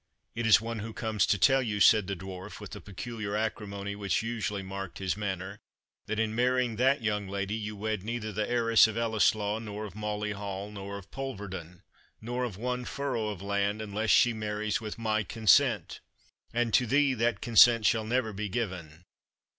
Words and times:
"It 0.33 0.47
is 0.47 0.59
one 0.59 0.79
who 0.79 0.93
comes 0.93 1.27
to 1.27 1.37
tell 1.37 1.61
you," 1.61 1.79
said 1.79 2.07
the 2.07 2.15
Dwarf, 2.15 2.59
with 2.59 2.71
the 2.71 2.81
peculiar 2.81 3.35
acrimony 3.35 3.95
which 3.95 4.23
usually 4.23 4.63
marked 4.63 4.97
his 4.97 5.15
manner, 5.15 5.59
"that, 6.07 6.17
in 6.17 6.33
marrying 6.33 6.77
that 6.77 7.03
young 7.03 7.27
lady, 7.27 7.53
you 7.53 7.75
wed 7.75 8.01
neither 8.01 8.31
the 8.31 8.49
heiress 8.49 8.87
of 8.87 8.97
Ellieslaw, 8.97 9.59
nor 9.59 9.85
of 9.85 9.93
Mauley 9.93 10.31
Hall, 10.31 10.71
nor 10.71 10.97
of 10.97 11.11
Polverton, 11.11 11.83
nor 12.19 12.43
of 12.45 12.57
one 12.57 12.83
furrow 12.83 13.27
of 13.29 13.43
land, 13.43 13.79
unless 13.79 14.09
she 14.09 14.33
marries 14.33 14.81
with 14.81 14.97
MY 14.97 15.21
consent; 15.21 15.99
and 16.51 16.73
to 16.73 16.87
thee 16.87 17.13
that 17.13 17.39
consent 17.39 17.85
shall 17.85 18.03
never 18.03 18.33
be 18.33 18.49
given. 18.49 19.05